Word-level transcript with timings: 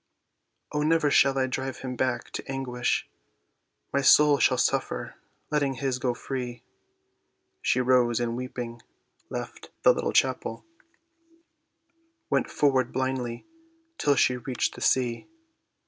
"O, 0.71 0.81
never 0.81 1.11
shall 1.11 1.37
I 1.37 1.45
drive 1.45 1.81
him 1.81 1.95
back 1.95 2.31
to 2.31 2.51
anguish, 2.51 3.07
My 3.93 4.01
soul 4.01 4.39
shall 4.39 4.57
suffer, 4.57 5.13
letting 5.51 5.75
his 5.75 5.99
go 5.99 6.15
free." 6.15 6.63
She 7.61 7.81
rose, 7.81 8.19
and 8.19 8.35
weeping, 8.35 8.81
left 9.29 9.69
the 9.83 9.93
little 9.93 10.11
chapel, 10.11 10.65
Went 12.31 12.49
forward 12.49 12.91
blindly 12.91 13.45
till 13.99 14.15
she 14.15 14.37
reached 14.37 14.73
the 14.73 14.81
sea. 14.81 15.27